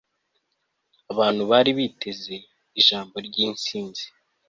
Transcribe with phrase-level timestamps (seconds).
[1.11, 2.35] abantu bari biteze
[2.79, 4.05] ijambo ryintsinzi